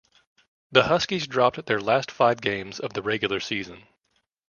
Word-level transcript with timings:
The 0.71 0.85
Huskies 0.85 1.27
dropped 1.27 1.63
their 1.67 1.79
last 1.79 2.09
five 2.09 2.41
games 2.41 2.79
of 2.79 2.93
the 2.93 3.03
regular 3.03 3.39
season. 3.39 3.83